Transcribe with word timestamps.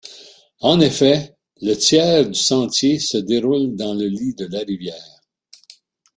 En 0.61 0.79
effet, 0.79 1.35
le 1.61 1.75
tiers 1.75 2.27
du 2.27 2.33
sentier 2.33 2.97
se 2.97 3.19
déroule 3.19 3.75
dans 3.75 3.93
le 3.93 4.07
lit 4.07 4.33
de 4.33 4.47
la 4.47 4.61
rivière. 4.61 5.21